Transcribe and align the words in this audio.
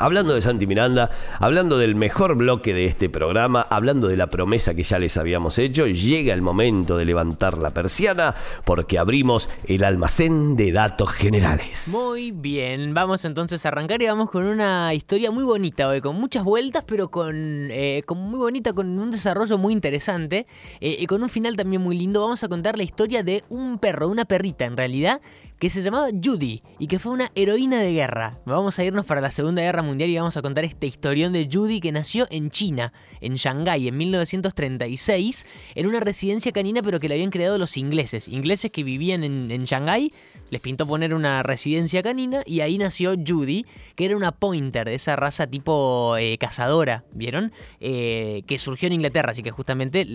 Hablando 0.00 0.32
de 0.32 0.40
Santi 0.40 0.66
Miranda, 0.66 1.10
hablando 1.40 1.76
del 1.76 1.94
mejor 1.94 2.34
bloque 2.34 2.72
de 2.72 2.86
este 2.86 3.10
programa, 3.10 3.66
hablando 3.68 4.08
de 4.08 4.16
la 4.16 4.28
promesa 4.28 4.72
que 4.72 4.82
ya 4.82 4.98
les 4.98 5.18
habíamos 5.18 5.58
hecho, 5.58 5.86
llega 5.86 6.32
el 6.32 6.40
momento 6.40 6.96
de 6.96 7.04
levantar 7.04 7.58
la 7.58 7.70
persiana 7.70 8.34
porque 8.64 8.98
abrimos 8.98 9.50
el 9.66 9.84
almacén 9.84 10.56
de 10.56 10.72
datos 10.72 11.10
generales. 11.10 11.88
Muy 11.92 12.30
bien, 12.32 12.94
vamos 12.94 13.26
entonces 13.26 13.66
a 13.66 13.68
arrancar 13.68 14.00
y 14.00 14.06
vamos 14.06 14.30
con 14.30 14.46
una 14.46 14.94
historia 14.94 15.30
muy 15.30 15.44
bonita 15.44 15.86
hoy, 15.86 16.00
con 16.00 16.16
muchas 16.16 16.44
vueltas, 16.44 16.82
pero 16.86 17.10
con, 17.10 17.68
eh, 17.70 18.02
muy 18.16 18.38
bonita, 18.38 18.72
con 18.72 18.98
un 18.98 19.10
desarrollo 19.10 19.58
muy 19.58 19.74
interesante 19.74 20.46
eh, 20.80 20.96
y 20.98 21.06
con 21.06 21.22
un 21.22 21.28
final 21.28 21.56
también 21.56 21.82
muy 21.82 21.98
lindo. 21.98 22.22
Vamos 22.22 22.42
a 22.42 22.48
contar 22.48 22.78
la 22.78 22.84
historia 22.84 23.22
de 23.22 23.44
un 23.50 23.78
perro, 23.78 24.08
una 24.08 24.24
perrita 24.24 24.64
en 24.64 24.78
realidad, 24.78 25.20
que 25.60 25.68
se 25.68 25.82
llamaba 25.82 26.08
Judy 26.10 26.62
y 26.78 26.86
que 26.86 26.98
fue 26.98 27.12
una 27.12 27.30
heroína 27.34 27.80
de 27.80 27.92
guerra. 27.92 28.38
Vamos 28.46 28.78
a 28.78 28.84
irnos 28.84 29.04
para 29.04 29.20
la 29.20 29.30
Segunda 29.30 29.60
Guerra 29.60 29.82
Mundial 29.82 30.08
y 30.08 30.16
vamos 30.16 30.38
a 30.38 30.42
contar 30.42 30.64
este 30.64 30.86
historión 30.86 31.34
de 31.34 31.48
Judy 31.52 31.80
que 31.80 31.92
nació 31.92 32.26
en 32.30 32.50
China, 32.50 32.94
en 33.20 33.34
Shanghái, 33.34 33.86
en 33.86 33.96
1936, 33.98 35.46
en 35.74 35.86
una 35.86 36.00
residencia 36.00 36.50
canina 36.50 36.82
pero 36.82 36.98
que 36.98 37.10
la 37.10 37.14
habían 37.14 37.30
creado 37.30 37.58
los 37.58 37.76
ingleses. 37.76 38.26
Ingleses 38.26 38.72
que 38.72 38.82
vivían 38.82 39.22
en, 39.22 39.50
en 39.50 39.64
Shanghái, 39.64 40.10
les 40.48 40.62
pintó 40.62 40.86
poner 40.86 41.12
una 41.12 41.42
residencia 41.42 42.02
canina 42.02 42.42
y 42.46 42.60
ahí 42.60 42.78
nació 42.78 43.14
Judy, 43.14 43.66
que 43.96 44.06
era 44.06 44.16
una 44.16 44.32
pointer 44.32 44.86
de 44.86 44.94
esa 44.94 45.14
raza 45.14 45.46
tipo 45.46 46.16
eh, 46.16 46.38
cazadora, 46.38 47.04
¿vieron? 47.12 47.52
Eh, 47.80 48.44
que 48.46 48.58
surgió 48.58 48.86
en 48.86 48.94
Inglaterra, 48.94 49.32
así 49.32 49.42
que 49.42 49.50
justamente 49.50 50.06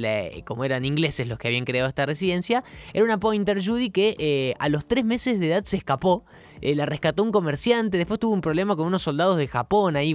como 0.46 0.66
eran 0.66 0.85
ingleses 0.85 1.27
los 1.27 1.38
que 1.38 1.49
habían 1.49 1.66
creado 1.66 1.88
esta 1.88 2.07
residencia, 2.07 2.63
era 2.93 3.05
una 3.05 3.20
pointer 3.20 3.63
Judy 3.63 3.91
que 3.91 4.16
eh, 4.18 4.55
a 4.57 4.70
los 4.70 4.85
tres 4.85 5.05
meses 5.05 5.34
de 5.39 5.52
edad 5.52 5.63
se 5.63 5.77
escapó. 5.77 6.26
Eh, 6.62 6.76
la 6.76 6.85
rescató 6.85 7.21
un 7.23 7.32
comerciante, 7.32 7.98
después 7.98 8.20
tuvo 8.20 8.34
un 8.34 8.41
problema 8.41 8.76
con 8.76 8.87
unos 8.87 9.01
soldados 9.01 9.37
de 9.37 9.48
Japón. 9.48 9.96
Ahí 9.96 10.13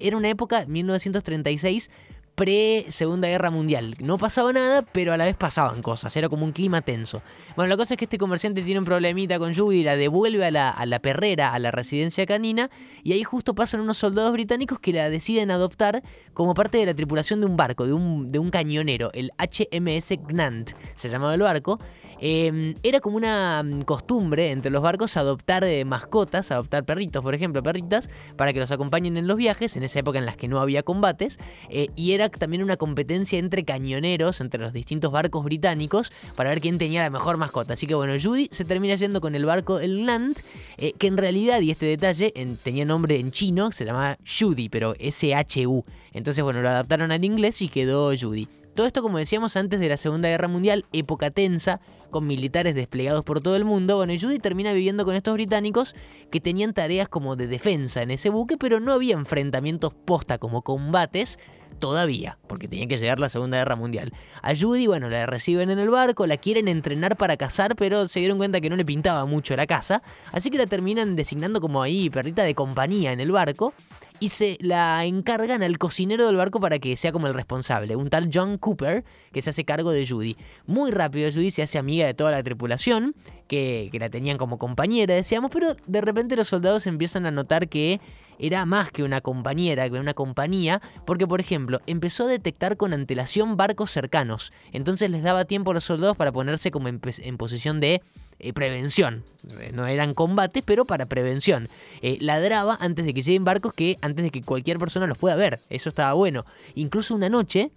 era 0.00 0.16
una 0.16 0.28
época, 0.28 0.64
1936, 0.66 1.90
pre-Segunda 2.34 3.28
Guerra 3.28 3.50
Mundial. 3.50 3.94
No 4.00 4.18
pasaba 4.18 4.52
nada, 4.52 4.82
pero 4.82 5.12
a 5.12 5.16
la 5.16 5.24
vez 5.24 5.36
pasaban 5.36 5.82
cosas, 5.82 6.16
era 6.16 6.28
como 6.28 6.44
un 6.44 6.52
clima 6.52 6.82
tenso. 6.82 7.22
Bueno, 7.56 7.68
la 7.68 7.76
cosa 7.76 7.94
es 7.94 7.98
que 7.98 8.06
este 8.06 8.18
comerciante 8.18 8.62
tiene 8.62 8.80
un 8.80 8.84
problemita 8.84 9.38
con 9.38 9.54
Judy, 9.54 9.84
la 9.84 9.96
devuelve 9.96 10.44
a 10.44 10.50
la, 10.50 10.70
a 10.70 10.86
la 10.86 10.98
perrera, 10.98 11.52
a 11.52 11.58
la 11.58 11.70
residencia 11.70 12.26
canina, 12.26 12.70
y 13.02 13.12
ahí 13.12 13.22
justo 13.22 13.54
pasan 13.54 13.80
unos 13.80 13.98
soldados 13.98 14.32
británicos 14.32 14.80
que 14.80 14.92
la 14.92 15.08
deciden 15.10 15.50
adoptar 15.50 16.02
como 16.34 16.54
parte 16.54 16.78
de 16.78 16.86
la 16.86 16.94
tripulación 16.94 17.40
de 17.40 17.46
un 17.46 17.56
barco, 17.56 17.86
de 17.86 17.92
un, 17.92 18.28
de 18.28 18.38
un 18.38 18.50
cañonero, 18.50 19.10
el 19.14 19.32
HMS 19.38 20.18
Gnant, 20.26 20.72
se 20.96 21.08
llamaba 21.08 21.34
el 21.34 21.40
barco. 21.40 21.78
Em, 22.20 22.74
era 22.82 23.00
como 23.00 23.16
una 23.16 23.62
mm, 23.62 23.82
costumbre 23.82 24.50
entre 24.50 24.70
los 24.70 24.82
barcos 24.82 25.16
adoptar 25.16 25.64
eh, 25.64 25.84
mascotas, 25.84 26.50
adoptar 26.50 26.84
perritos, 26.84 27.22
por 27.22 27.34
ejemplo, 27.34 27.62
perritas, 27.62 28.08
para 28.36 28.52
que 28.52 28.60
los 28.60 28.70
acompañen 28.70 29.16
en 29.16 29.26
los 29.26 29.36
viajes, 29.36 29.76
en 29.76 29.82
esa 29.82 29.98
época 29.98 30.18
en 30.18 30.26
las 30.26 30.36
que 30.36 30.48
no 30.48 30.60
había 30.60 30.82
combates, 30.82 31.38
eh, 31.68 31.88
y 31.96 32.12
era 32.12 32.28
también 32.28 32.62
una 32.62 32.76
competencia 32.76 33.38
entre 33.38 33.64
cañoneros, 33.64 34.40
entre 34.40 34.60
los 34.60 34.72
distintos 34.72 35.12
barcos 35.12 35.44
británicos, 35.44 36.10
para 36.36 36.50
ver 36.50 36.60
quién 36.60 36.78
tenía 36.78 37.02
la 37.02 37.10
mejor 37.10 37.36
mascota. 37.36 37.74
Así 37.74 37.86
que 37.86 37.94
bueno, 37.94 38.14
Judy 38.20 38.48
se 38.50 38.64
termina 38.64 38.94
yendo 38.94 39.20
con 39.20 39.34
el 39.34 39.44
barco 39.44 39.80
el 39.80 40.06
Land, 40.06 40.36
eh, 40.78 40.92
que 40.98 41.08
en 41.08 41.16
realidad, 41.16 41.60
y 41.60 41.70
este 41.70 41.86
detalle, 41.86 42.32
tenía 42.62 42.84
nombre 42.84 43.18
en 43.18 43.32
chino, 43.32 43.72
se 43.72 43.84
llamaba 43.84 44.18
Judy, 44.24 44.68
pero 44.68 44.94
S-H-U. 44.98 45.84
Entonces 46.24 46.42
bueno, 46.42 46.62
lo 46.62 46.70
adaptaron 46.70 47.12
al 47.12 47.22
inglés 47.22 47.60
y 47.60 47.68
quedó 47.68 48.10
Judy. 48.18 48.48
Todo 48.74 48.86
esto, 48.86 49.02
como 49.02 49.18
decíamos, 49.18 49.58
antes 49.58 49.78
de 49.78 49.90
la 49.90 49.98
Segunda 49.98 50.26
Guerra 50.30 50.48
Mundial, 50.48 50.86
época 50.94 51.30
tensa, 51.30 51.82
con 52.10 52.26
militares 52.26 52.74
desplegados 52.74 53.24
por 53.24 53.42
todo 53.42 53.56
el 53.56 53.66
mundo. 53.66 53.96
Bueno, 53.96 54.14
Judy 54.18 54.38
termina 54.38 54.72
viviendo 54.72 55.04
con 55.04 55.16
estos 55.16 55.34
británicos 55.34 55.94
que 56.30 56.40
tenían 56.40 56.72
tareas 56.72 57.10
como 57.10 57.36
de 57.36 57.46
defensa 57.46 58.00
en 58.00 58.10
ese 58.10 58.30
buque, 58.30 58.56
pero 58.56 58.80
no 58.80 58.94
había 58.94 59.12
enfrentamientos 59.16 59.92
posta 59.92 60.38
como 60.38 60.62
combates 60.62 61.38
todavía, 61.78 62.38
porque 62.46 62.68
tenía 62.68 62.86
que 62.86 62.96
llegar 62.96 63.20
la 63.20 63.28
Segunda 63.28 63.58
Guerra 63.58 63.76
Mundial. 63.76 64.10
A 64.40 64.56
Judy, 64.56 64.86
bueno, 64.86 65.10
la 65.10 65.26
reciben 65.26 65.68
en 65.68 65.78
el 65.78 65.90
barco, 65.90 66.26
la 66.26 66.38
quieren 66.38 66.68
entrenar 66.68 67.18
para 67.18 67.36
cazar, 67.36 67.76
pero 67.76 68.08
se 68.08 68.20
dieron 68.20 68.38
cuenta 68.38 68.62
que 68.62 68.70
no 68.70 68.76
le 68.76 68.86
pintaba 68.86 69.26
mucho 69.26 69.54
la 69.56 69.66
casa, 69.66 70.02
así 70.32 70.50
que 70.50 70.56
la 70.56 70.66
terminan 70.66 71.16
designando 71.16 71.60
como 71.60 71.82
ahí 71.82 72.08
perrita 72.08 72.44
de 72.44 72.54
compañía 72.54 73.12
en 73.12 73.20
el 73.20 73.30
barco 73.30 73.74
y 74.20 74.28
se 74.28 74.56
la 74.60 75.04
encargan 75.04 75.62
al 75.62 75.78
cocinero 75.78 76.26
del 76.26 76.36
barco 76.36 76.60
para 76.60 76.78
que 76.78 76.96
sea 76.96 77.12
como 77.12 77.26
el 77.26 77.34
responsable, 77.34 77.96
un 77.96 78.10
tal 78.10 78.30
John 78.32 78.58
Cooper, 78.58 79.04
que 79.32 79.42
se 79.42 79.50
hace 79.50 79.64
cargo 79.64 79.90
de 79.90 80.06
Judy. 80.06 80.36
Muy 80.66 80.90
rápido 80.90 81.30
Judy 81.30 81.50
se 81.50 81.62
hace 81.62 81.78
amiga 81.78 82.06
de 82.06 82.14
toda 82.14 82.30
la 82.30 82.42
tripulación, 82.42 83.14
que, 83.48 83.88
que 83.92 83.98
la 83.98 84.08
tenían 84.08 84.38
como 84.38 84.58
compañera, 84.58 85.14
decíamos, 85.14 85.50
pero 85.50 85.76
de 85.86 86.00
repente 86.00 86.36
los 86.36 86.48
soldados 86.48 86.86
empiezan 86.86 87.26
a 87.26 87.30
notar 87.30 87.68
que 87.68 88.00
era 88.38 88.64
más 88.66 88.90
que 88.90 89.02
una 89.02 89.20
compañera, 89.20 89.88
que 89.88 89.98
una 89.98 90.14
compañía, 90.14 90.80
porque 91.04 91.26
por 91.26 91.40
ejemplo 91.40 91.80
empezó 91.86 92.24
a 92.24 92.28
detectar 92.28 92.76
con 92.76 92.92
antelación 92.92 93.56
barcos 93.56 93.90
cercanos, 93.90 94.52
entonces 94.72 95.10
les 95.10 95.22
daba 95.22 95.44
tiempo 95.44 95.70
a 95.70 95.74
los 95.74 95.84
soldados 95.84 96.16
para 96.16 96.32
ponerse 96.32 96.70
como 96.70 96.88
en, 96.88 97.00
posición 97.36 97.80
de 97.80 98.02
eh, 98.38 98.52
prevención. 98.52 99.24
Eh, 99.60 99.72
no 99.74 99.86
eran 99.86 100.14
combates, 100.14 100.62
pero 100.64 100.84
para 100.84 101.06
prevención. 101.06 101.68
Eh, 102.02 102.18
ladraba 102.20 102.76
antes 102.80 103.04
de 103.04 103.14
que 103.14 103.22
lleguen 103.22 103.44
barcos 103.44 103.74
que 103.74 103.98
antes 104.02 104.24
de 104.24 104.30
que 104.30 104.42
cualquier 104.42 104.78
persona 104.78 105.06
los 105.06 105.18
pueda 105.18 105.36
ver. 105.36 105.60
Eso 105.70 105.88
estaba 105.88 106.12
bueno. 106.14 106.44
Incluso 106.74 107.14
una 107.14 107.28
noche 107.28 107.70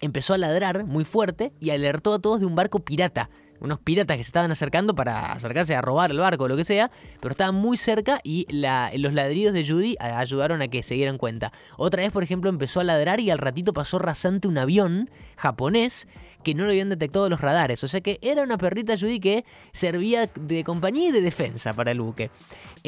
empezó 0.00 0.34
a 0.34 0.38
ladrar 0.38 0.84
muy 0.84 1.04
fuerte 1.04 1.52
y 1.60 1.70
alertó 1.70 2.14
a 2.14 2.18
todos 2.18 2.40
de 2.40 2.46
un 2.46 2.54
barco 2.54 2.80
pirata 2.80 3.30
unos 3.60 3.80
piratas 3.80 4.16
que 4.16 4.24
se 4.24 4.28
estaban 4.28 4.50
acercando 4.50 4.94
para 4.94 5.32
acercarse 5.32 5.74
a 5.74 5.80
robar 5.80 6.10
el 6.10 6.18
barco 6.18 6.44
o 6.44 6.48
lo 6.48 6.56
que 6.56 6.64
sea, 6.64 6.90
pero 7.20 7.32
estaban 7.32 7.54
muy 7.54 7.76
cerca 7.76 8.20
y 8.22 8.46
los 8.50 9.12
ladridos 9.12 9.54
de 9.54 9.66
Judy 9.66 9.96
ayudaron 9.98 10.62
a 10.62 10.68
que 10.68 10.82
se 10.82 10.94
dieran 10.94 11.18
cuenta. 11.18 11.52
Otra 11.76 12.02
vez, 12.02 12.12
por 12.12 12.22
ejemplo, 12.22 12.50
empezó 12.50 12.80
a 12.80 12.84
ladrar 12.84 13.20
y 13.20 13.30
al 13.30 13.38
ratito 13.38 13.72
pasó 13.72 13.98
rasante 13.98 14.48
un 14.48 14.58
avión 14.58 15.10
japonés 15.36 16.06
que 16.46 16.54
no 16.54 16.62
lo 16.62 16.70
habían 16.70 16.88
detectado 16.88 17.28
los 17.28 17.40
radares. 17.40 17.82
O 17.82 17.88
sea 17.88 18.00
que 18.00 18.20
era 18.22 18.44
una 18.44 18.56
perrita 18.56 18.96
Judy 18.96 19.18
que 19.18 19.44
servía 19.72 20.30
de 20.32 20.62
compañía 20.62 21.08
y 21.08 21.10
de 21.10 21.20
defensa 21.20 21.74
para 21.74 21.90
el 21.90 22.00
buque. 22.00 22.30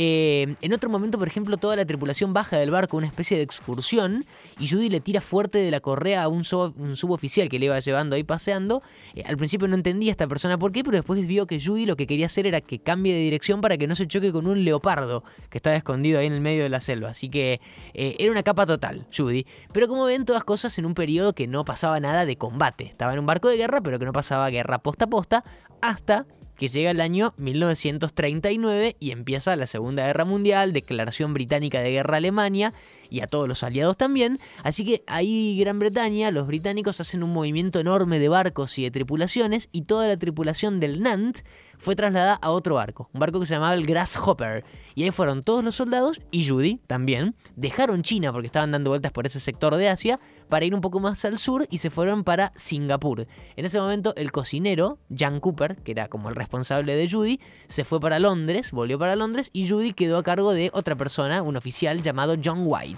Eh, 0.01 0.55
en 0.63 0.73
otro 0.73 0.89
momento, 0.91 1.19
por 1.19 1.27
ejemplo, 1.27 1.57
toda 1.57 1.75
la 1.75 1.85
tripulación 1.85 2.33
baja 2.33 2.57
del 2.57 2.71
barco, 2.71 2.97
una 2.97 3.09
especie 3.09 3.37
de 3.37 3.43
excursión, 3.43 4.25
y 4.61 4.69
Judy 4.69 4.91
le 4.91 5.01
tira 5.01 5.21
fuerte 5.21 5.59
de 5.59 5.73
la 5.73 5.81
correa 5.81 6.23
a 6.23 6.29
un, 6.29 6.45
suboficial 6.45 7.49
que 7.49 7.59
le 7.59 7.67
iba 7.67 7.81
llevando 7.81 8.15
ahí 8.15 8.23
paseando. 8.23 8.81
Eh, 9.17 9.25
al 9.27 9.37
principio 9.37 9.67
no 9.67 9.75
entendía 9.75 10.13
esta 10.13 10.29
persona 10.29 10.57
por 10.57 10.71
qué, 10.71 10.85
pero 10.85 10.97
después 10.97 11.27
vio 11.27 11.49
que 11.49 11.59
Judy 11.59 11.85
lo 11.85 11.97
que 11.97 12.07
quería 12.07 12.27
hacer 12.27 12.47
era 12.47 12.61
que 12.61 12.79
cambie 12.79 13.13
de 13.13 13.19
dirección 13.19 13.61
para 13.61 13.77
que 13.77 13.89
no 13.89 13.97
se 13.97 14.07
choque 14.07 14.31
con 14.31 14.47
un 14.47 14.65
leopardo 14.65 15.25
que 15.51 15.59
estaba 15.59 15.75
escondido 15.75 16.21
ahí 16.21 16.27
en 16.27 16.33
el 16.33 16.41
medio 16.41 16.63
de 16.63 16.69
la 16.69 16.81
selva. 16.81 17.09
Así 17.09 17.29
que 17.29 17.61
eh, 17.93 18.15
era 18.21 18.31
una 18.31 18.45
capa 18.45 18.67
total, 18.67 19.05
Judy. 19.13 19.47
Pero 19.73 19.89
como 19.89 20.05
ven, 20.05 20.25
todas 20.25 20.45
cosas 20.45 20.79
en 20.79 20.87
un 20.87 20.95
periodo 20.95 21.33
que 21.33 21.49
no 21.49 21.65
pasaba 21.65 21.99
nada 21.99 22.25
de 22.25 22.37
combate. 22.37 22.85
Estaba 22.85 23.15
en 23.15 23.19
un 23.19 23.27
barco 23.27 23.48
de 23.49 23.57
guerra, 23.57 23.81
pero 23.81 23.99
que 23.99 24.05
no 24.05 24.13
pasaba 24.13 24.51
guerra 24.51 24.79
posta 24.79 25.07
a 25.07 25.09
posta, 25.09 25.45
hasta 25.81 26.27
que 26.59 26.69
llega 26.69 26.91
el 26.91 27.01
año 27.01 27.35
1939 27.37 28.97
y 28.99 29.13
empieza 29.13 29.55
la 29.57 29.67
Segunda 29.67 30.07
Guerra 30.07 30.25
Mundial, 30.25 30.73
declaración 30.73 31.33
británica 31.33 31.81
de 31.81 31.93
guerra 31.93 32.15
a 32.15 32.17
Alemania 32.19 32.75
y 33.11 33.21
a 33.21 33.27
todos 33.27 33.49
los 33.49 33.63
aliados 33.63 33.97
también. 33.97 34.39
Así 34.63 34.85
que 34.85 35.05
ahí 35.07 35.59
Gran 35.59 35.79
Bretaña, 35.79 36.31
los 36.31 36.47
británicos 36.47 37.01
hacen 37.01 37.23
un 37.23 37.33
movimiento 37.33 37.81
enorme 37.81 38.19
de 38.19 38.29
barcos 38.29 38.79
y 38.79 38.85
de 38.85 38.91
tripulaciones 38.91 39.69
y 39.73 39.83
toda 39.83 40.09
la 40.09 40.17
tripulación 40.17 40.81
del 40.81 41.03
Nant 41.03 41.39
fue 41.79 41.95
trasladada 41.95 42.35
a 42.35 42.51
otro 42.51 42.75
barco, 42.75 43.09
un 43.13 43.21
barco 43.21 43.41
que 43.41 43.47
se 43.47 43.55
llamaba 43.55 43.75
el 43.75 43.87
Grasshopper. 43.87 44.65
Y 44.95 45.05
ahí 45.05 45.11
fueron 45.13 45.45
todos 45.45 45.63
los 45.63 45.77
soldados 45.77 46.21
y 46.33 46.47
Judy 46.47 46.81
también. 46.89 47.37
Dejaron 47.55 48.03
China 48.03 48.33
porque 48.33 48.47
estaban 48.47 48.73
dando 48.73 48.91
vueltas 48.91 49.13
por 49.13 49.27
ese 49.27 49.39
sector 49.39 49.77
de 49.77 49.89
Asia 49.89 50.19
para 50.49 50.65
ir 50.65 50.75
un 50.75 50.81
poco 50.81 50.99
más 50.99 51.25
al 51.25 51.39
sur 51.39 51.67
y 51.71 51.79
se 51.79 51.91
fueron 51.91 52.25
para 52.25 52.53
Singapur. 52.57 53.29
En 53.57 53.65
ese 53.65 53.81
momento 53.81 54.13
el 54.17 54.33
cocinero, 54.33 54.99
Jan 55.17 55.39
Cooper, 55.39 55.77
que 55.77 55.93
era 55.93 56.09
como 56.09 56.29
el 56.29 56.35
responsable 56.35 56.97
de 56.97 57.09
Judy, 57.09 57.41
se 57.69 57.85
fue 57.85 58.01
para 58.01 58.19
Londres, 58.19 58.73
volvió 58.73 58.99
para 58.99 59.15
Londres 59.15 59.51
y 59.53 59.69
Judy 59.69 59.93
quedó 59.93 60.19
a 60.19 60.25
cargo 60.25 60.53
de 60.53 60.71
otra 60.73 60.97
persona, 60.97 61.43
un 61.43 61.57
oficial 61.57 62.03
llamado 62.03 62.35
John 62.43 62.63
White. 62.65 62.98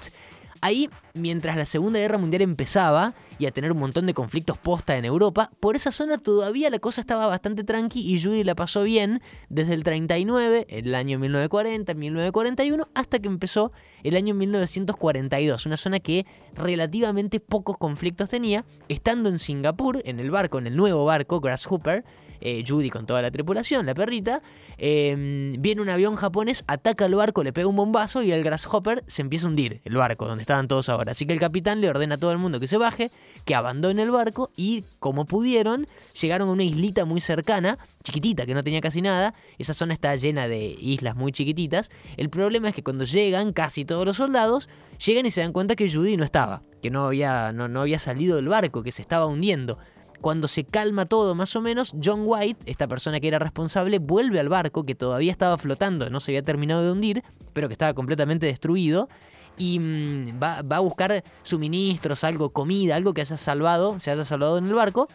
Ahí, 0.63 0.91
mientras 1.15 1.57
la 1.57 1.65
Segunda 1.65 2.01
Guerra 2.01 2.19
Mundial 2.19 2.43
empezaba 2.43 3.15
y 3.39 3.47
a 3.47 3.51
tener 3.51 3.73
un 3.73 3.79
montón 3.79 4.05
de 4.05 4.13
conflictos 4.13 4.59
posta 4.59 4.95
en 4.99 5.07
Europa, 5.07 5.51
por 5.59 5.75
esa 5.75 5.91
zona 5.91 6.19
todavía 6.19 6.69
la 6.69 6.79
cosa 6.79 7.01
estaba 7.01 7.27
bastante 7.27 7.65
tranqui 7.65 8.01
y 8.01 8.23
Judy 8.23 8.45
la 8.45 8.55
pasó 8.55 8.83
bien 8.83 9.23
desde 9.49 9.73
el 9.73 9.85
39, 9.85 10.67
el 10.69 10.95
año 10.95 11.19
1940, 11.19 11.95
1941, 11.95 12.89
hasta 12.95 13.19
que 13.19 13.29
empezó 13.29 13.73
el 14.03 14.17
año 14.17 14.35
1942, 14.35 15.65
una 15.65 15.79
zona 15.79 15.99
que 15.99 16.27
relativamente 16.55 17.41
pocos 17.41 17.79
conflictos 17.79 18.29
tenía, 18.29 18.67
estando 18.89 19.31
en 19.31 19.39
Singapur, 19.39 20.03
en 20.05 20.21
el 20.21 20.31
barco, 20.31 20.59
en 20.59 20.67
el 20.67 20.77
nuevo 20.77 21.07
barco 21.07 21.41
Grasshopper, 21.41 22.05
eh, 22.41 22.65
Judy 22.67 22.91
con 22.91 23.07
toda 23.07 23.23
la 23.23 23.31
tripulación, 23.31 23.87
la 23.87 23.95
perrita, 23.95 24.43
eh, 24.79 25.55
viene 25.59 25.83
un 25.83 25.89
avión 25.89 26.17
japonés, 26.17 26.65
ataca 26.67 27.05
el 27.05 27.15
barco, 27.15 27.43
le 27.45 27.53
pega 27.53 27.69
un 27.69 27.77
bombazo 27.77 28.23
y 28.23 28.33
el 28.33 28.43
Grasshopper 28.43 29.05
se 29.07 29.23
empieza 29.23 29.47
a 29.47 29.51
hundir, 29.51 29.81
el 29.85 29.97
barco 29.97 30.27
donde 30.27 30.43
estaban 30.43 30.69
todos 30.69 30.89
ahora. 30.89 31.13
Así 31.13 31.27
que 31.27 31.33
el 31.33 31.41
capitán 31.41 31.81
le 31.81 31.89
ordena 31.89 32.15
a 32.15 32.19
todo 32.19 32.33
el 32.33 32.39
mundo 32.39 32.61
que 32.61 32.67
se 32.67 32.77
baje, 32.77 33.11
que 33.45 33.55
abandone 33.55 34.03
el 34.03 34.11
barco 34.11 34.51
y 34.57 34.85
como 34.99 35.27
pudieron, 35.27 35.87
llegaron 36.21 36.49
a 36.49 36.53
una 36.53 36.65
islita 36.65 37.05
muy 37.05 37.21
cercana, 37.21 37.79
chiquitita, 38.05 38.47
que 38.47 38.55
no 38.55 38.65
tenía 38.65 38.81
casi 38.81 39.03
nada. 39.03 39.35
Esa 39.59 39.75
zona 39.75 39.95
está 39.95 40.15
llena 40.17 40.49
de 40.49 40.77
islas 40.81 41.17
muy 41.17 41.33
chiquititas. 41.33 41.91
El 42.17 42.31
problema 42.31 42.69
es 42.69 42.75
que 42.75 42.83
cuando 42.83 43.05
llegan, 43.05 43.53
casi 43.53 43.85
todos 43.85 44.07
los 44.07 44.17
soldados, 44.17 44.69
llegan 45.05 45.27
y 45.27 45.31
se 45.31 45.41
dan 45.41 45.53
cuenta 45.53 45.77
que 45.77 45.91
Judy 45.91 46.17
no 46.17 46.25
estaba, 46.25 46.63
que 46.83 46.91
no 46.91 47.07
había, 47.07 47.53
no, 47.53 47.69
no 47.69 47.83
había 47.83 47.99
salido 47.99 48.37
del 48.37 48.49
barco, 48.49 48.83
que 48.83 48.93
se 48.93 49.03
estaba 49.03 49.27
hundiendo. 49.27 49.79
Cuando 50.21 50.49
se 50.49 50.65
calma 50.65 51.07
todo 51.07 51.35
más 51.35 51.57
o 51.57 51.61
menos, 51.61 51.95
John 52.03 52.23
White, 52.25 52.71
esta 52.71 52.87
persona 52.87 53.21
que 53.21 53.29
era 53.29 53.39
responsable, 53.39 53.99
vuelve 53.99 54.39
al 54.39 54.49
barco 54.49 54.85
que 54.85 54.95
todavía 54.95 55.33
estaba 55.33 55.57
flotando, 55.57 56.11
no 56.11 56.21
se 56.21 56.33
había 56.33 56.43
terminado 56.43 56.83
de 56.83 56.93
hundir, 56.93 57.25
pero 57.53 57.69
que 57.69 57.75
estaba 57.75 57.95
completamente 57.95 58.47
destruido, 58.47 59.09
y 59.57 59.79
mm, 59.79 60.43
va, 60.43 60.63
va 60.63 60.77
a 60.77 60.81
buscar 60.81 61.23
suministros, 61.43 62.25
algo, 62.25 62.51
comida, 62.51 62.97
algo 62.97 63.15
que 63.15 63.23
haya 63.23 63.37
salvado, 63.37 63.99
se 63.99 64.11
haya 64.11 64.25
salvado 64.25 64.59
en 64.59 64.67
el 64.67 64.75
barco. 64.75 65.09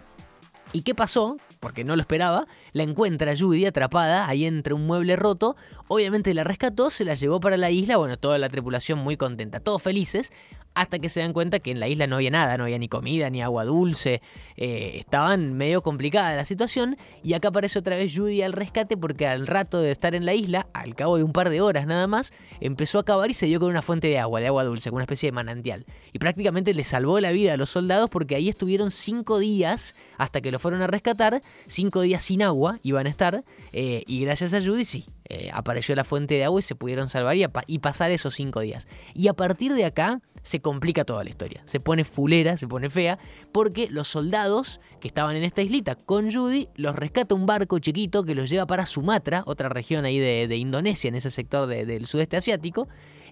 ¿Y 0.74 0.82
qué 0.82 0.94
pasó? 0.94 1.38
Porque 1.60 1.84
no 1.84 1.96
lo 1.96 2.02
esperaba. 2.02 2.48
La 2.76 2.84
encuentra 2.84 3.38
Judy 3.38 3.66
atrapada 3.66 4.28
ahí 4.28 4.44
entre 4.44 4.74
un 4.74 4.86
mueble 4.86 5.16
roto. 5.16 5.56
Obviamente 5.88 6.34
la 6.34 6.44
rescató, 6.44 6.90
se 6.90 7.06
la 7.06 7.14
llevó 7.14 7.40
para 7.40 7.56
la 7.56 7.72
isla. 7.72 7.96
Bueno, 7.96 8.18
toda 8.18 8.38
la 8.38 8.50
tripulación 8.50 9.00
muy 9.00 9.16
contenta, 9.16 9.62
todos 9.62 9.82
felices 9.82 10.34
hasta 10.76 11.00
que 11.00 11.08
se 11.08 11.22
dan 11.22 11.32
cuenta 11.32 11.60
que 11.60 11.72
en 11.72 11.80
la 11.80 11.88
isla 11.88 12.06
no 12.06 12.18
había 12.18 12.32
nada, 12.32 12.58
no 12.58 12.66
había 12.66 12.78
ni 12.78 12.90
comida, 12.90 13.30
ni 13.30 13.42
agua 13.42 13.64
dulce, 13.64 14.22
eh, 14.58 14.98
estaban 15.00 15.54
medio 15.54 15.82
complicada 15.82 16.36
la 16.36 16.44
situación 16.44 16.98
y 17.24 17.34
acá 17.34 17.48
aparece 17.48 17.80
otra 17.80 17.96
vez 17.96 18.14
Judy 18.14 18.42
al 18.42 18.52
rescate 18.52 18.98
porque 18.98 19.26
al 19.26 19.48
rato 19.48 19.80
de 19.80 19.92
estar 19.92 20.16
en 20.16 20.26
la 20.26 20.34
isla, 20.34 20.68
al 20.74 20.94
cabo 20.96 21.16
de 21.16 21.24
un 21.24 21.32
par 21.32 21.50
de 21.50 21.62
horas 21.62 21.88
nada 21.88 22.08
más, 22.08 22.34
empezó 22.60 23.00
a 23.00 23.06
cavar 23.06 23.30
y 23.30 23.34
se 23.34 23.46
dio 23.46 23.62
con 23.62 23.70
una 23.70 23.82
fuente 23.82 24.10
de 24.10 24.20
agua, 24.20 24.42
de 24.42 24.48
agua 24.48 24.66
dulce, 24.66 24.90
con 24.90 24.98
una 24.98 25.06
especie 25.06 25.28
de 25.28 25.32
manantial. 25.32 25.86
Y 26.12 26.20
prácticamente 26.20 26.74
le 26.74 26.84
salvó 26.84 27.22
la 27.22 27.32
vida 27.32 27.54
a 27.54 27.58
los 27.58 27.70
soldados 27.70 28.10
porque 28.10 28.36
ahí 28.36 28.50
estuvieron 28.50 28.92
cinco 28.92 29.40
días 29.40 29.96
hasta 30.18 30.42
que 30.42 30.52
lo 30.52 30.60
fueron 30.60 30.82
a 30.82 30.88
rescatar, 30.88 31.40
cinco 31.68 32.02
días 32.02 32.22
sin 32.22 32.44
agua 32.44 32.65
iban 32.84 33.08
a 33.08 33.10
estar, 33.10 33.44
eh, 33.74 34.04
y 34.08 34.22
gracias 34.22 34.54
a 34.54 34.62
Judy 34.62 34.86
sí, 34.86 35.06
eh, 35.28 35.50
apareció 35.54 35.96
la 35.96 36.04
fuente 36.04 36.36
de 36.36 36.46
agua 36.46 36.60
y 36.60 36.64
se 36.64 36.76
pudieron 36.76 37.08
salvar 37.08 37.36
y, 37.36 37.46
y 37.68 37.80
pasar 37.80 38.12
esos 38.12 38.36
cinco 38.36 38.60
días. 38.62 38.88
Y 39.14 39.28
a 39.28 39.34
partir 39.34 39.74
de 39.74 39.86
acá 39.86 40.22
se 40.46 40.62
complica 40.62 41.06
toda 41.06 41.24
la 41.24 41.30
historia. 41.32 41.64
Se 41.66 41.80
pone 41.80 42.06
fulera, 42.06 42.56
se 42.56 42.68
pone 42.68 42.90
fea, 42.92 43.18
porque 43.52 43.90
los 43.90 44.08
soldados 44.08 44.80
que 45.00 45.08
estaban 45.08 45.36
en 45.36 45.44
esta 45.44 45.64
islita 45.64 45.96
con 45.96 46.32
Judy 46.32 46.70
los 46.76 46.96
rescata 46.96 47.34
un 47.34 47.48
barco 47.48 47.80
chiquito 47.80 48.24
que 48.24 48.36
los 48.36 48.50
lleva 48.50 48.68
para 48.68 48.86
Sumatra, 48.86 49.44
otra 49.48 49.70
región 49.70 50.06
ahí 50.06 50.20
de, 50.20 50.56
Indonesia, 50.56 51.08
en 51.08 51.16
ese 51.16 51.32
sector 51.32 51.68
del 51.68 52.06
sudeste 52.06 52.38
asiático, 52.38 52.88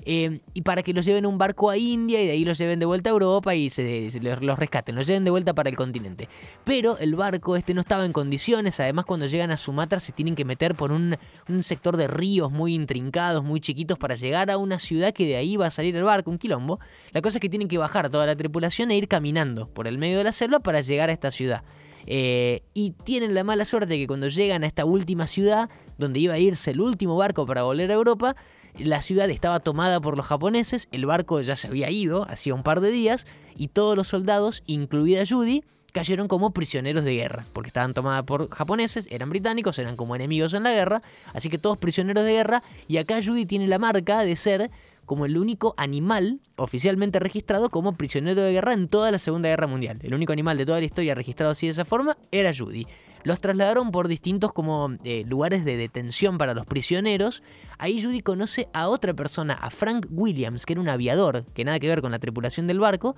eh, 0.05 0.39
y 0.53 0.61
para 0.61 0.83
que 0.83 0.93
los 0.93 1.05
lleven 1.05 1.25
un 1.25 1.37
barco 1.37 1.69
a 1.69 1.77
India 1.77 2.21
y 2.21 2.25
de 2.25 2.31
ahí 2.33 2.45
los 2.45 2.57
lleven 2.57 2.79
de 2.79 2.85
vuelta 2.85 3.09
a 3.09 3.13
Europa 3.13 3.55
y 3.55 3.69
se, 3.69 4.09
los 4.21 4.59
rescaten, 4.59 4.95
los 4.95 5.07
lleven 5.07 5.23
de 5.23 5.31
vuelta 5.31 5.53
para 5.53 5.69
el 5.69 5.75
continente. 5.75 6.27
Pero 6.63 6.97
el 6.97 7.15
barco 7.15 7.55
este 7.55 7.73
no 7.73 7.81
estaba 7.81 8.05
en 8.05 8.11
condiciones, 8.11 8.79
además 8.79 9.05
cuando 9.05 9.25
llegan 9.25 9.51
a 9.51 9.57
Sumatra 9.57 9.99
se 9.99 10.11
tienen 10.11 10.35
que 10.35 10.45
meter 10.45 10.75
por 10.75 10.91
un, 10.91 11.17
un 11.47 11.63
sector 11.63 11.97
de 11.97 12.07
ríos 12.07 12.51
muy 12.51 12.73
intrincados, 12.73 13.43
muy 13.43 13.59
chiquitos 13.59 13.97
para 13.97 14.15
llegar 14.15 14.51
a 14.51 14.57
una 14.57 14.79
ciudad 14.79 15.13
que 15.13 15.25
de 15.25 15.35
ahí 15.35 15.57
va 15.57 15.67
a 15.67 15.71
salir 15.71 15.95
el 15.95 16.03
barco, 16.03 16.31
un 16.31 16.37
quilombo. 16.37 16.79
La 17.11 17.21
cosa 17.21 17.37
es 17.37 17.41
que 17.41 17.49
tienen 17.49 17.67
que 17.67 17.77
bajar 17.77 18.09
toda 18.09 18.25
la 18.25 18.35
tripulación 18.35 18.91
e 18.91 18.97
ir 18.97 19.07
caminando 19.07 19.67
por 19.67 19.87
el 19.87 19.97
medio 19.97 20.17
de 20.17 20.23
la 20.23 20.31
selva 20.31 20.59
para 20.59 20.81
llegar 20.81 21.09
a 21.09 21.13
esta 21.13 21.31
ciudad. 21.31 21.63
Eh, 22.05 22.63
y 22.73 22.91
tienen 22.91 23.33
la 23.33 23.43
mala 23.43 23.65
suerte 23.65 23.97
que 23.97 24.07
cuando 24.07 24.27
llegan 24.27 24.63
a 24.63 24.67
esta 24.67 24.85
última 24.85 25.27
ciudad, 25.27 25.69
donde 25.97 26.19
iba 26.19 26.33
a 26.33 26.39
irse 26.39 26.71
el 26.71 26.81
último 26.81 27.15
barco 27.15 27.45
para 27.45 27.63
volver 27.63 27.91
a 27.91 27.93
Europa, 27.93 28.35
la 28.77 29.01
ciudad 29.01 29.29
estaba 29.29 29.59
tomada 29.59 29.99
por 29.99 30.17
los 30.17 30.25
japoneses, 30.25 30.87
el 30.91 31.05
barco 31.05 31.39
ya 31.41 31.55
se 31.55 31.67
había 31.67 31.89
ido 31.89 32.27
hacía 32.29 32.55
un 32.55 32.63
par 32.63 32.81
de 32.81 32.91
días 32.91 33.25
y 33.55 33.67
todos 33.67 33.95
los 33.95 34.07
soldados, 34.07 34.63
incluida 34.65 35.23
Judy, 35.27 35.63
cayeron 35.91 36.27
como 36.27 36.51
prisioneros 36.51 37.03
de 37.03 37.15
guerra, 37.15 37.45
porque 37.53 37.67
estaban 37.67 37.93
tomadas 37.93 38.23
por 38.23 38.49
japoneses, 38.49 39.07
eran 39.11 39.29
británicos, 39.29 39.77
eran 39.77 39.95
como 39.95 40.15
enemigos 40.15 40.53
en 40.53 40.63
la 40.63 40.71
guerra, 40.71 41.01
así 41.33 41.49
que 41.49 41.59
todos 41.59 41.77
prisioneros 41.77 42.25
de 42.25 42.33
guerra, 42.33 42.63
y 42.87 42.97
acá 42.97 43.21
Judy 43.23 43.45
tiene 43.45 43.67
la 43.67 43.77
marca 43.77 44.21
de 44.21 44.35
ser 44.35 44.71
como 45.05 45.25
el 45.25 45.37
único 45.37 45.73
animal 45.77 46.39
oficialmente 46.55 47.19
registrado 47.19 47.69
como 47.69 47.95
prisionero 47.95 48.41
de 48.41 48.53
guerra 48.53 48.73
en 48.73 48.87
toda 48.87 49.11
la 49.11 49.19
Segunda 49.19 49.49
Guerra 49.49 49.67
Mundial. 49.67 49.99
El 50.01 50.13
único 50.13 50.33
animal 50.33 50.57
de 50.57 50.65
toda 50.65 50.79
la 50.79 50.85
historia 50.85 51.13
registrado 51.13 51.51
así 51.51 51.67
de 51.67 51.73
esa 51.73 51.85
forma 51.85 52.17
era 52.31 52.51
Judy. 52.57 52.87
Los 53.23 53.39
trasladaron 53.39 53.91
por 53.91 54.07
distintos 54.07 54.51
como 54.51 54.91
eh, 55.03 55.23
lugares 55.25 55.63
de 55.65 55.77
detención 55.77 56.37
para 56.37 56.53
los 56.53 56.65
prisioneros. 56.65 57.41
Ahí 57.77 58.03
Judy 58.03 58.21
conoce 58.21 58.67
a 58.73 58.89
otra 58.89 59.13
persona, 59.13 59.53
a 59.53 59.69
Frank 59.69 60.07
Williams, 60.09 60.65
que 60.65 60.73
era 60.73 60.81
un 60.81 60.89
aviador, 60.89 61.45
que 61.53 61.63
nada 61.63 61.79
que 61.79 61.87
ver 61.87 62.01
con 62.01 62.11
la 62.11 62.19
tripulación 62.19 62.67
del 62.67 62.79
barco, 62.79 63.15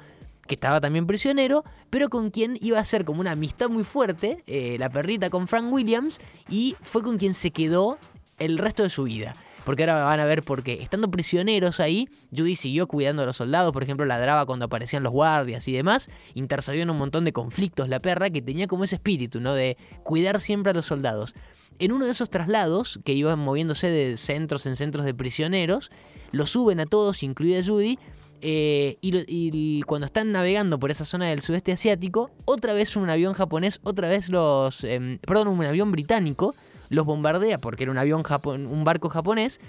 que 0.48 0.56
estaba 0.56 0.80
también 0.80 1.08
prisionero, 1.08 1.64
pero 1.90 2.10
con 2.10 2.30
quien 2.30 2.58
iba 2.62 2.80
a 2.80 2.86
ser 2.86 3.04
como 3.04 3.22
una 3.22 3.32
amistad 3.32 3.70
muy 3.70 3.84
fuerte, 3.84 4.44
eh, 4.46 4.78
la 4.80 4.90
perrita 4.90 5.30
con 5.30 5.48
Frank 5.48 5.72
Williams, 5.72 6.20
y 6.50 6.76
fue 6.82 7.02
con 7.02 7.18
quien 7.18 7.34
se 7.34 7.52
quedó 7.52 7.98
el 8.38 8.58
resto 8.58 8.84
de 8.84 8.90
su 8.90 9.04
vida. 9.04 9.36
Porque 9.66 9.84
ahora 9.84 10.04
van 10.06 10.20
a 10.20 10.26
ver 10.26 10.44
por 10.44 10.64
qué. 10.64 10.74
Estando 10.82 11.10
prisioneros 11.10 11.80
ahí, 11.80 12.08
Judy 12.36 12.56
siguió 12.56 12.88
cuidando 12.88 13.24
a 13.24 13.26
los 13.26 13.38
soldados, 13.38 13.74
por 13.74 13.84
ejemplo, 13.84 14.06
ladraba 14.06 14.46
cuando 14.46 14.66
aparecían 14.66 15.04
los 15.04 15.12
guardias 15.12 15.68
y 15.68 15.74
demás. 15.74 16.10
Intercedió 16.36 16.84
en 16.84 16.92
un 16.92 16.98
montón 16.98 17.26
de 17.26 17.34
conflictos 17.34 17.90
la 17.90 18.00
perra 18.00 18.30
que 18.30 18.42
tenía 18.42 18.68
como 18.68 18.84
ese 18.84 18.96
espíritu, 18.96 19.42
¿no? 19.42 19.54
De 19.54 19.76
cuidar 20.04 20.40
siempre 20.40 20.70
a 20.70 20.74
los 20.74 20.86
soldados. 20.86 21.36
En 21.80 21.92
uno 21.92 22.06
de 22.06 22.12
esos 22.12 22.30
traslados, 22.30 23.00
que 23.04 23.14
iban 23.14 23.40
moviéndose 23.40 23.88
de 23.88 24.16
centros 24.16 24.66
en 24.66 24.76
centros 24.76 25.04
de 25.04 25.14
prisioneros, 25.14 25.92
lo 26.32 26.46
suben 26.46 26.80
a 26.80 26.86
todos, 26.86 27.24
incluida 27.24 27.62
Judy, 27.62 28.00
eh, 28.42 28.98
y, 29.02 29.82
cuando 29.84 30.06
están 30.06 30.32
navegando 30.32 30.80
por 30.80 30.92
esa 30.92 31.04
zona 31.04 31.28
del 31.28 31.42
sudeste 31.42 31.72
asiático, 31.72 32.30
otra 32.46 32.74
vez 32.74 32.96
un 32.96 33.10
avión 33.10 33.34
japonés, 33.34 33.80
otra 33.84 34.08
vez 34.08 34.30
los. 34.30 34.84
Em, 34.84 35.18
perdón, 35.20 35.48
un 35.48 35.64
avión 35.66 35.92
británico 35.92 36.54
los 36.90 37.06
bombardea 37.06 37.58
porque 37.58 37.84
era 37.84 37.92
un 37.92 37.98
avión 37.98 38.24
un 38.46 38.84
barco 38.84 39.10
japonés, 39.10 39.60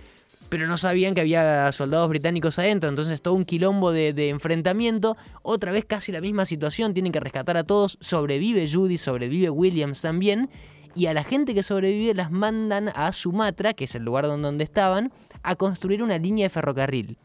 pero 0.48 0.66
no 0.66 0.76
sabían 0.76 1.14
que 1.14 1.20
había 1.20 1.70
soldados 1.72 2.08
británicos 2.08 2.58
adentro, 2.58 2.88
entonces 2.88 3.20
todo 3.22 3.34
un 3.34 3.44
quilombo 3.44 3.90
de, 3.92 4.12
de, 4.12 4.28
enfrentamiento, 4.28 5.16
otra 5.42 5.72
vez 5.72 5.84
casi 5.84 6.12
la 6.12 6.20
misma 6.20 6.46
situación, 6.46 6.94
tienen 6.94 7.12
que 7.12 7.20
rescatar 7.20 7.56
a 7.56 7.64
todos, 7.64 7.98
sobrevive 8.00 8.68
Judy, 8.70 8.98
sobrevive 8.98 9.50
Williams 9.50 10.00
también, 10.00 10.50
y 10.94 11.06
a 11.06 11.14
la 11.14 11.24
gente 11.24 11.52
que 11.52 11.62
sobrevive 11.62 12.14
las 12.14 12.30
mandan 12.30 12.88
a 12.94 13.12
Sumatra, 13.12 13.74
que 13.74 13.84
es 13.84 13.94
el 13.94 14.04
lugar 14.04 14.26
donde 14.26 14.64
estaban, 14.64 15.12
a 15.42 15.54
construir 15.56 16.02
una 16.02 16.16
línea 16.18 16.46
de 16.46 16.50
ferrocarril. 16.50 17.18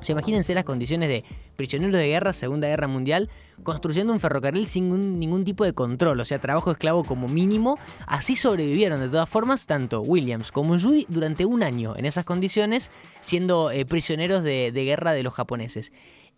O 0.00 0.04
sea, 0.04 0.12
imagínense 0.12 0.54
las 0.54 0.64
condiciones 0.64 1.08
de 1.08 1.24
prisioneros 1.56 1.94
de 1.94 2.06
guerra, 2.06 2.32
Segunda 2.32 2.68
Guerra 2.68 2.88
Mundial, 2.88 3.28
construyendo 3.62 4.12
un 4.12 4.20
ferrocarril 4.20 4.66
sin 4.66 5.18
ningún 5.18 5.44
tipo 5.44 5.64
de 5.64 5.72
control, 5.72 6.20
o 6.20 6.24
sea, 6.24 6.40
trabajo 6.40 6.70
esclavo 6.70 7.04
como 7.04 7.28
mínimo. 7.28 7.78
Así 8.06 8.36
sobrevivieron 8.36 9.00
de 9.00 9.08
todas 9.08 9.28
formas 9.28 9.66
tanto 9.66 10.00
Williams 10.00 10.52
como 10.52 10.78
Judy 10.78 11.06
durante 11.08 11.44
un 11.44 11.62
año 11.62 11.96
en 11.96 12.04
esas 12.04 12.24
condiciones, 12.24 12.90
siendo 13.20 13.70
eh, 13.70 13.84
prisioneros 13.84 14.42
de 14.42 14.70
guerra 14.72 15.12
de 15.12 15.22
los 15.22 15.34
japoneses. 15.34 15.92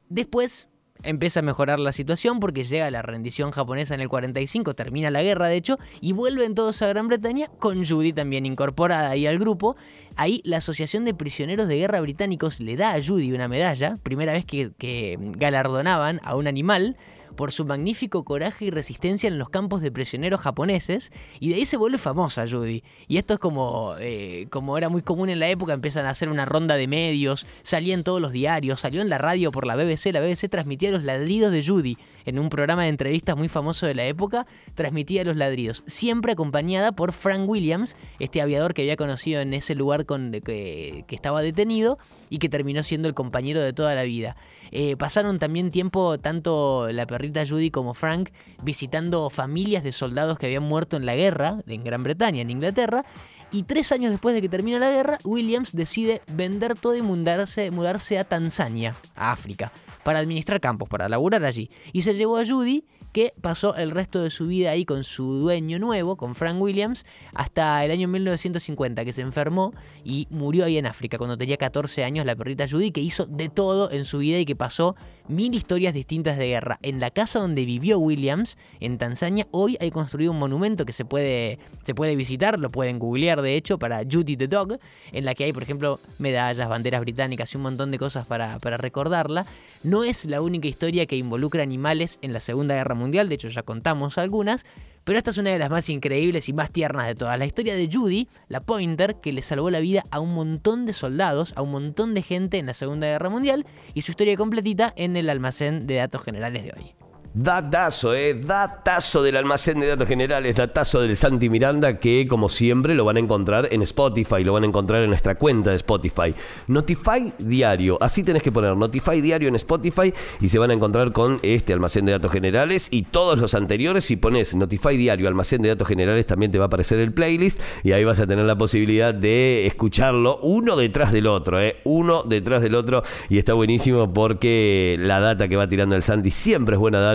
Después, 0.08 0.68
empieza 1.02 1.40
a 1.40 1.42
mejorar 1.42 1.78
la 1.78 1.92
situación 1.92 2.40
porque 2.40 2.64
llega 2.64 2.90
la 2.90 3.02
rendición 3.02 3.50
japonesa 3.50 3.94
en 3.94 4.00
el 4.00 4.08
45, 4.08 4.74
termina 4.74 5.10
la 5.10 5.22
guerra 5.22 5.46
de 5.46 5.56
hecho, 5.56 5.78
y 6.00 6.12
vuelven 6.12 6.54
todos 6.54 6.82
a 6.82 6.88
Gran 6.88 7.08
Bretaña 7.08 7.48
con 7.58 7.84
Judy 7.84 8.12
también 8.12 8.46
incorporada 8.46 9.10
ahí 9.10 9.26
al 9.26 9.38
grupo. 9.38 9.76
Ahí 10.16 10.40
la 10.44 10.58
Asociación 10.58 11.04
de 11.04 11.14
Prisioneros 11.14 11.68
de 11.68 11.78
Guerra 11.78 12.00
Británicos 12.00 12.60
le 12.60 12.76
da 12.76 12.94
a 12.94 13.02
Judy 13.02 13.32
una 13.32 13.48
medalla, 13.48 13.98
primera 14.02 14.32
vez 14.32 14.44
que, 14.44 14.72
que 14.78 15.16
galardonaban 15.20 16.20
a 16.24 16.36
un 16.36 16.46
animal 16.46 16.96
por 17.36 17.52
su 17.52 17.64
magnífico 17.64 18.24
coraje 18.24 18.66
y 18.66 18.70
resistencia 18.70 19.28
en 19.28 19.38
los 19.38 19.50
campos 19.50 19.80
de 19.80 19.90
prisioneros 19.90 20.40
japoneses, 20.40 21.12
y 21.38 21.50
de 21.50 21.56
ahí 21.56 21.64
se 21.64 21.76
vuelve 21.76 21.98
famosa 21.98 22.46
Judy. 22.48 22.82
Y 23.08 23.18
esto 23.18 23.34
es 23.34 23.40
como, 23.40 23.94
eh, 24.00 24.46
como 24.50 24.76
era 24.78 24.88
muy 24.88 25.02
común 25.02 25.28
en 25.28 25.40
la 25.40 25.48
época, 25.48 25.72
empiezan 25.72 26.06
a 26.06 26.10
hacer 26.10 26.28
una 26.28 26.44
ronda 26.44 26.76
de 26.76 26.86
medios, 26.86 27.46
salía 27.62 27.94
en 27.94 28.04
todos 28.04 28.20
los 28.20 28.32
diarios, 28.32 28.80
salió 28.80 29.02
en 29.02 29.08
la 29.08 29.18
radio 29.18 29.52
por 29.52 29.66
la 29.66 29.76
BBC, 29.76 30.12
la 30.12 30.20
BBC 30.20 30.48
transmitía 30.48 30.90
los 30.90 31.04
ladridos 31.04 31.52
de 31.52 31.64
Judy 31.64 31.98
en 32.24 32.38
un 32.38 32.48
programa 32.48 32.82
de 32.82 32.88
entrevistas 32.88 33.36
muy 33.36 33.48
famoso 33.48 33.86
de 33.86 33.94
la 33.94 34.04
época, 34.04 34.46
transmitía 34.74 35.24
los 35.24 35.36
ladridos, 35.36 35.82
siempre 35.86 36.32
acompañada 36.32 36.92
por 36.92 37.12
Frank 37.12 37.48
Williams, 37.48 37.96
este 38.18 38.40
aviador 38.40 38.74
que 38.74 38.82
había 38.82 38.96
conocido 38.96 39.40
en 39.40 39.54
ese 39.54 39.74
lugar 39.74 40.06
con, 40.06 40.32
que, 40.32 41.04
estaba 41.10 41.42
detenido 41.42 41.98
y 42.28 42.38
que 42.38 42.48
terminó 42.48 42.82
siendo 42.82 43.08
el 43.08 43.14
compañero 43.14 43.60
de 43.60 43.72
toda 43.72 43.94
la 43.94 44.04
vida. 44.04 44.36
Eh, 44.72 44.96
pasaron 44.96 45.38
también 45.38 45.70
tiempo 45.70 46.18
tanto 46.18 46.90
la 46.92 47.06
perrita 47.06 47.44
Judy 47.46 47.70
como 47.70 47.92
Frank 47.92 48.30
visitando 48.62 49.28
familias 49.28 49.82
de 49.82 49.92
soldados 49.92 50.38
que 50.38 50.46
habían 50.46 50.62
muerto 50.62 50.96
en 50.96 51.06
la 51.06 51.16
guerra 51.16 51.62
en 51.66 51.84
Gran 51.84 52.02
Bretaña, 52.02 52.42
en 52.42 52.50
Inglaterra. 52.50 53.04
Y 53.52 53.64
tres 53.64 53.90
años 53.90 54.12
después 54.12 54.32
de 54.32 54.42
que 54.42 54.48
termina 54.48 54.78
la 54.78 54.90
guerra, 54.90 55.18
Williams 55.24 55.72
decide 55.72 56.22
vender 56.28 56.76
todo 56.76 56.94
y 56.94 57.02
mudarse, 57.02 57.72
mudarse 57.72 58.16
a 58.16 58.24
Tanzania, 58.24 58.94
a 59.16 59.32
África, 59.32 59.72
para 60.02 60.18
administrar 60.20 60.60
campos, 60.60 60.88
para 60.88 61.08
laburar 61.08 61.44
allí. 61.44 61.70
Y 61.92 62.02
se 62.02 62.14
llevó 62.14 62.38
a 62.38 62.46
Judy 62.46 62.84
que 63.12 63.34
pasó 63.40 63.74
el 63.76 63.90
resto 63.90 64.22
de 64.22 64.30
su 64.30 64.46
vida 64.46 64.70
ahí 64.70 64.84
con 64.84 65.04
su 65.04 65.34
dueño 65.34 65.78
nuevo, 65.78 66.16
con 66.16 66.34
Frank 66.34 66.60
Williams, 66.60 67.04
hasta 67.34 67.84
el 67.84 67.90
año 67.90 68.08
1950, 68.08 69.04
que 69.04 69.12
se 69.12 69.22
enfermó 69.22 69.72
y 70.04 70.26
murió 70.30 70.64
ahí 70.64 70.78
en 70.78 70.86
África 70.86 71.18
cuando 71.18 71.36
tenía 71.36 71.56
14 71.56 72.04
años 72.04 72.26
la 72.26 72.36
perrita 72.36 72.68
Judy, 72.68 72.90
que 72.90 73.00
hizo 73.00 73.26
de 73.26 73.48
todo 73.48 73.90
en 73.90 74.04
su 74.04 74.18
vida 74.18 74.38
y 74.38 74.44
que 74.44 74.56
pasó 74.56 74.96
mil 75.28 75.54
historias 75.54 75.94
distintas 75.94 76.38
de 76.38 76.48
guerra. 76.48 76.78
En 76.82 77.00
la 77.00 77.10
casa 77.10 77.38
donde 77.38 77.64
vivió 77.64 77.98
Williams, 77.98 78.58
en 78.80 78.98
Tanzania, 78.98 79.46
hoy 79.52 79.76
hay 79.80 79.90
construido 79.90 80.32
un 80.32 80.38
monumento 80.38 80.84
que 80.84 80.92
se 80.92 81.04
puede, 81.04 81.58
se 81.82 81.94
puede 81.94 82.16
visitar, 82.16 82.58
lo 82.58 82.70
pueden 82.70 82.98
googlear 82.98 83.42
de 83.42 83.56
hecho, 83.56 83.78
para 83.78 84.02
Judy 84.10 84.36
the 84.36 84.48
Dog, 84.48 84.78
en 85.12 85.24
la 85.24 85.34
que 85.34 85.44
hay, 85.44 85.52
por 85.52 85.62
ejemplo, 85.62 86.00
medallas, 86.18 86.68
banderas 86.68 87.00
británicas 87.00 87.52
y 87.52 87.56
un 87.56 87.62
montón 87.62 87.90
de 87.90 87.98
cosas 87.98 88.26
para, 88.26 88.58
para 88.58 88.76
recordarla. 88.76 89.46
No 89.84 90.04
es 90.04 90.24
la 90.24 90.42
única 90.42 90.68
historia 90.68 91.06
que 91.06 91.16
involucra 91.16 91.62
animales 91.62 92.18
en 92.22 92.32
la 92.32 92.40
Segunda 92.40 92.74
Guerra 92.74 92.94
Mundial, 92.94 92.99
de 93.28 93.34
hecho 93.34 93.48
ya 93.48 93.62
contamos 93.62 94.18
algunas, 94.18 94.64
pero 95.04 95.18
esta 95.18 95.30
es 95.30 95.38
una 95.38 95.50
de 95.50 95.58
las 95.58 95.70
más 95.70 95.88
increíbles 95.88 96.48
y 96.48 96.52
más 96.52 96.70
tiernas 96.70 97.06
de 97.06 97.14
todas. 97.14 97.38
La 97.38 97.46
historia 97.46 97.74
de 97.74 97.88
Judy, 97.90 98.28
la 98.48 98.60
Pointer, 98.60 99.16
que 99.16 99.32
le 99.32 99.42
salvó 99.42 99.70
la 99.70 99.80
vida 99.80 100.04
a 100.10 100.20
un 100.20 100.34
montón 100.34 100.86
de 100.86 100.92
soldados, 100.92 101.52
a 101.56 101.62
un 101.62 101.70
montón 101.70 102.14
de 102.14 102.22
gente 102.22 102.58
en 102.58 102.66
la 102.66 102.74
Segunda 102.74 103.06
Guerra 103.06 103.30
Mundial, 103.30 103.66
y 103.94 104.02
su 104.02 104.12
historia 104.12 104.36
completita 104.36 104.92
en 104.96 105.16
el 105.16 105.30
almacén 105.30 105.86
de 105.86 105.96
datos 105.96 106.22
generales 106.22 106.64
de 106.64 106.72
hoy. 106.76 107.09
Datazo, 107.32 108.12
eh, 108.12 108.34
datazo 108.34 109.22
del 109.22 109.36
almacén 109.36 109.78
de 109.78 109.86
datos 109.86 110.08
generales, 110.08 110.56
datazo 110.56 111.00
del 111.00 111.14
Santi 111.14 111.48
Miranda, 111.48 112.00
que 112.00 112.26
como 112.26 112.48
siempre 112.48 112.96
lo 112.96 113.04
van 113.04 113.18
a 113.18 113.20
encontrar 113.20 113.68
en 113.70 113.82
Spotify, 113.82 114.42
lo 114.42 114.52
van 114.52 114.64
a 114.64 114.66
encontrar 114.66 115.04
en 115.04 115.10
nuestra 115.10 115.36
cuenta 115.36 115.70
de 115.70 115.76
Spotify. 115.76 116.34
Notify 116.66 117.32
diario, 117.38 117.98
así 118.00 118.24
tenés 118.24 118.42
que 118.42 118.50
poner 118.50 118.76
Notify 118.76 119.20
diario 119.20 119.48
en 119.48 119.54
Spotify 119.54 120.12
y 120.40 120.48
se 120.48 120.58
van 120.58 120.72
a 120.72 120.74
encontrar 120.74 121.12
con 121.12 121.38
este 121.44 121.72
almacén 121.72 122.04
de 122.04 122.12
datos 122.12 122.32
generales 122.32 122.88
y 122.90 123.02
todos 123.04 123.38
los 123.38 123.54
anteriores. 123.54 124.02
Si 124.06 124.16
pones 124.16 124.56
Notify 124.56 124.96
diario, 124.96 125.28
almacén 125.28 125.62
de 125.62 125.68
datos 125.68 125.86
generales, 125.86 126.26
también 126.26 126.50
te 126.50 126.58
va 126.58 126.64
a 126.64 126.66
aparecer 126.66 126.98
el 126.98 127.12
playlist 127.12 127.60
y 127.84 127.92
ahí 127.92 128.02
vas 128.02 128.18
a 128.18 128.26
tener 128.26 128.44
la 128.44 128.58
posibilidad 128.58 129.14
de 129.14 129.66
escucharlo 129.66 130.40
uno 130.42 130.74
detrás 130.74 131.12
del 131.12 131.28
otro, 131.28 131.60
eh, 131.60 131.76
uno 131.84 132.24
detrás 132.24 132.60
del 132.60 132.74
otro 132.74 133.04
y 133.28 133.38
está 133.38 133.54
buenísimo 133.54 134.12
porque 134.12 134.96
la 134.98 135.20
data 135.20 135.46
que 135.46 135.54
va 135.54 135.68
tirando 135.68 135.94
el 135.94 136.02
Santi 136.02 136.32
siempre 136.32 136.74
es 136.74 136.80
buena 136.80 136.98